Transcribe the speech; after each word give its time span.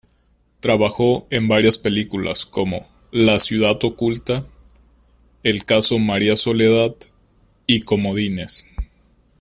Trabajó 0.61 1.27
en 1.29 1.47
varias 1.47 1.77
películas 1.77 2.47
como 2.47 2.87
"La 3.11 3.37
ciudad 3.37 3.77
oculta", 3.85 4.47
"El 5.43 5.63
caso 5.63 5.99
María 5.99 6.35
Soledad" 6.35 6.95
y 7.67 7.81
"Comodines". 7.81 8.65